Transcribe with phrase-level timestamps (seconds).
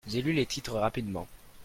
[0.07, 1.27] J'ai lu les titres rapidement.